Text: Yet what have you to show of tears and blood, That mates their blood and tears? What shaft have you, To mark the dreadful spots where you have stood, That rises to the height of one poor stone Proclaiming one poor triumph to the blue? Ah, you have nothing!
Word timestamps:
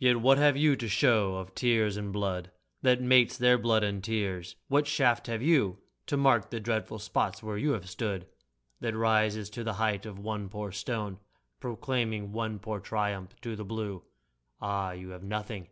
Yet 0.00 0.20
what 0.20 0.36
have 0.38 0.56
you 0.56 0.74
to 0.74 0.88
show 0.88 1.36
of 1.36 1.54
tears 1.54 1.96
and 1.96 2.12
blood, 2.12 2.50
That 2.82 3.00
mates 3.00 3.38
their 3.38 3.56
blood 3.56 3.84
and 3.84 4.02
tears? 4.02 4.56
What 4.66 4.88
shaft 4.88 5.28
have 5.28 5.40
you, 5.40 5.78
To 6.06 6.16
mark 6.16 6.50
the 6.50 6.58
dreadful 6.58 6.98
spots 6.98 7.40
where 7.40 7.56
you 7.56 7.70
have 7.70 7.88
stood, 7.88 8.26
That 8.80 8.96
rises 8.96 9.48
to 9.50 9.62
the 9.62 9.74
height 9.74 10.04
of 10.06 10.18
one 10.18 10.48
poor 10.48 10.72
stone 10.72 11.20
Proclaiming 11.60 12.32
one 12.32 12.58
poor 12.58 12.80
triumph 12.80 13.40
to 13.42 13.54
the 13.54 13.64
blue? 13.64 14.02
Ah, 14.60 14.90
you 14.90 15.10
have 15.10 15.22
nothing! 15.22 15.68